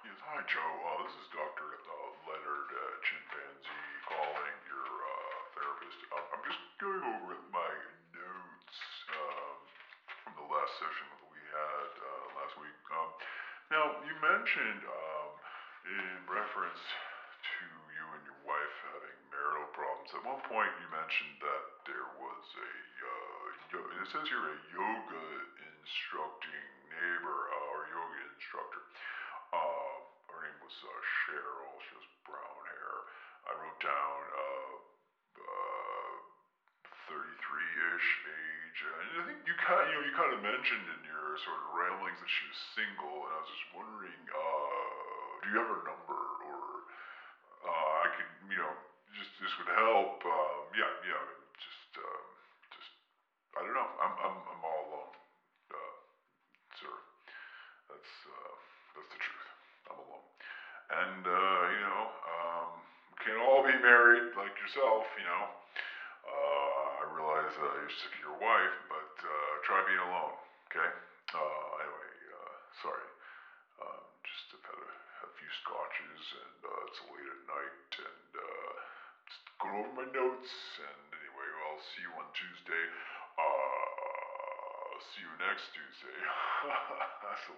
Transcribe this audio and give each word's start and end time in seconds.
Yes, 0.00 0.16
hi 0.24 0.40
Joe. 0.48 0.64
Uh, 0.80 1.04
this 1.04 1.12
is 1.20 1.28
Dr. 1.28 1.76
Uh, 1.76 2.08
Leonard 2.24 2.68
uh, 2.72 2.96
Chimpanzee 3.04 3.92
calling 4.08 4.56
your 4.64 4.88
uh, 4.88 5.36
therapist. 5.52 6.00
Um, 6.16 6.24
I'm 6.32 6.40
just 6.40 6.56
going 6.80 7.04
over 7.04 7.36
my 7.52 7.72
notes 8.16 8.78
um, 9.12 9.60
from 10.24 10.32
the 10.40 10.46
last 10.48 10.72
session 10.80 11.04
that 11.04 11.28
we 11.28 11.36
had 11.52 11.90
uh, 12.00 12.24
last 12.32 12.56
week. 12.56 12.72
Um, 12.96 13.12
now, 13.68 13.92
you 14.00 14.16
mentioned 14.24 14.88
um, 14.88 15.28
in 15.84 16.24
reference 16.24 16.80
to 16.80 17.64
you 17.92 18.04
and 18.16 18.24
your 18.24 18.40
wife 18.40 18.76
having 18.96 19.16
marital 19.28 19.68
problems. 19.76 20.08
At 20.16 20.24
one 20.24 20.40
point, 20.48 20.72
you 20.80 20.88
mentioned 20.88 21.36
that 21.44 21.64
there 21.84 22.08
was 22.16 22.44
a, 22.56 22.72
uh, 23.04 24.00
it 24.00 24.08
says 24.08 24.24
here, 24.32 24.48
a 24.48 24.56
yoga 24.72 25.24
instructing 25.60 26.64
neighbor 26.88 27.52
uh, 27.52 27.72
or 27.76 27.84
yoga 27.92 28.16
instructor. 28.32 28.80
Name 29.50 29.89
was 30.70 30.86
uh, 30.86 31.02
Cheryl. 31.26 31.74
She 31.82 31.98
has 31.98 32.06
brown 32.22 32.62
hair. 32.70 32.94
I 33.42 33.50
wrote 33.58 33.80
down 33.82 34.18
uh, 34.30 34.74
uh, 35.42 36.14
33-ish 37.10 38.10
age, 38.22 38.78
and 38.86 38.94
I 39.18 39.22
think 39.26 39.42
you 39.42 39.54
kind, 39.58 39.90
you 39.90 39.98
know, 39.98 40.04
you 40.06 40.14
kind 40.14 40.30
of 40.30 40.38
mentioned 40.38 40.86
in 40.94 41.02
your 41.02 41.34
sort 41.42 41.58
of 41.58 41.74
ramblings 41.74 42.22
that 42.22 42.30
she 42.30 42.46
was 42.46 42.54
single, 42.78 43.26
and 43.26 43.34
I 43.34 43.38
was 43.42 43.50
just 43.50 43.66
wondering, 43.74 44.20
uh, 44.30 45.30
do 45.42 45.44
you 45.50 45.58
have 45.58 45.66
her 45.74 45.82
number, 45.82 46.22
or 46.46 46.62
uh, 47.66 48.06
I 48.06 48.08
could, 48.14 48.30
you 48.46 48.58
know, 48.62 48.78
just 49.18 49.34
this 49.42 49.50
would 49.58 49.74
help. 49.74 50.14
Um, 50.22 50.62
yeah, 50.70 50.92
yeah, 51.02 51.22
just, 51.58 51.90
um, 51.98 52.26
just, 52.78 52.94
I 53.58 53.66
don't 53.66 53.74
know. 53.74 53.90
I'm, 53.98 54.14
I'm, 54.22 54.36
I'm 54.54 54.62
all 54.62 54.80
alone, 54.86 55.14
uh, 55.74 55.94
sir. 56.78 56.94
That's, 57.90 58.12
uh, 58.30 58.54
that's 58.94 59.10
the 59.10 59.18
truth. 59.18 59.50
I'm 59.90 59.98
alone. 59.98 60.22
And, 60.90 61.22
uh, 61.26 61.62
you 61.70 61.80
know, 61.86 62.02
um, 62.26 62.70
can't 63.22 63.38
all 63.38 63.62
be 63.62 63.78
married 63.78 64.26
like 64.34 64.58
yourself, 64.58 65.06
you 65.16 65.24
know. 65.24 65.46
Uh, 66.26 67.00
I 67.00 67.02
realize 67.14 67.52
uh, 67.56 67.70
you're 67.78 67.94
sick 68.02 68.12
of 68.12 68.20
your 68.22 68.36
wife, 68.36 68.74
but 68.90 69.08
uh, 69.22 69.52
try 69.62 69.80
being 69.86 70.02
alone, 70.02 70.34
okay? 70.68 70.90
Uh, 71.32 71.68
anyway, 71.80 72.10
uh, 72.34 72.56
sorry. 72.82 73.06
Um, 73.80 74.04
just 74.26 74.50
have 74.52 74.64
had 74.66 74.78
a, 74.82 74.90
a 75.24 75.30
few 75.38 75.50
scotches, 75.62 76.20
and 76.44 76.58
uh, 76.66 76.86
it's 76.90 77.00
late 77.08 77.28
at 77.30 77.42
night, 77.48 77.88
and 78.04 78.30
uh, 78.36 78.70
just 79.30 79.42
going 79.62 79.76
over 79.78 79.92
my 79.94 80.08
notes. 80.10 80.50
And 80.82 81.06
anyway, 81.16 81.46
well, 81.56 81.78
I'll 81.78 81.86
see 81.94 82.02
you 82.04 82.12
on 82.18 82.28
Tuesday. 82.36 82.84
Uh, 83.38 85.00
see 85.14 85.24
you 85.24 85.32
next 85.40 85.72
Tuesday. 85.72 86.18
That's 87.24 87.44
a 87.48 87.56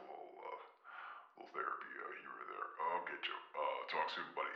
little, 4.16 4.51